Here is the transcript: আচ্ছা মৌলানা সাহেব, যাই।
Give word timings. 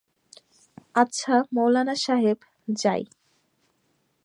আচ্ছা 0.95 1.33
মৌলানা 1.53 1.95
সাহেব, 1.95 2.37
যাই। 2.75 3.01